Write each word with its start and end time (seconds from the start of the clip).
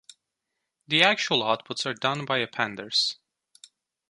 The 0.87 1.03
actual 1.03 1.43
outputs 1.43 1.85
are 1.85 1.93
done 1.93 2.25
by 2.25 2.39
Appenders. 2.43 3.17